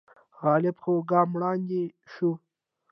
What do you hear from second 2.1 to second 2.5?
شو